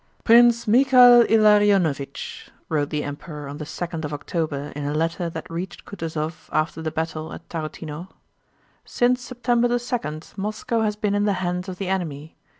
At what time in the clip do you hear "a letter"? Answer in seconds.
4.85-5.29